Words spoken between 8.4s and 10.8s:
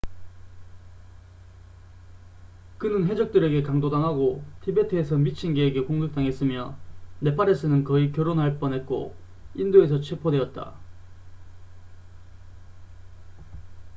뻔했고 인도에서 체포되었다